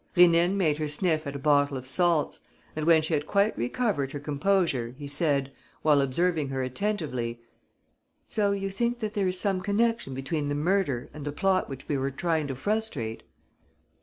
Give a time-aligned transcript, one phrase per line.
[0.17, 2.39] Rénine made her sniff at a bottle of salts;
[2.75, 5.51] and when she had quite recovered her composure, he said,
[5.83, 7.39] while observing her attentively:
[8.25, 11.87] "So you think that there is some connection between the murder and the plot which
[11.87, 13.21] we were trying to frustrate?"